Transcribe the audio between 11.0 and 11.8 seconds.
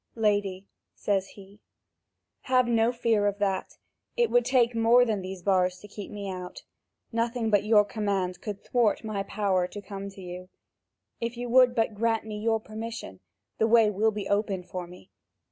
If you will